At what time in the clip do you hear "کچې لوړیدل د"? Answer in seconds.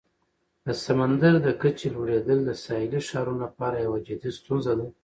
1.61-2.51